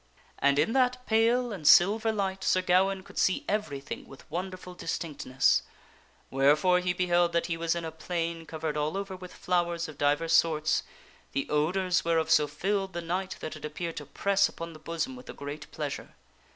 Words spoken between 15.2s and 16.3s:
a great pleasure.